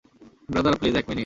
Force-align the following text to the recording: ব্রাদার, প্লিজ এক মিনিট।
ব্রাদার, 0.49 0.73
প্লিজ 0.79 0.95
এক 0.95 1.05
মিনিট। 1.09 1.19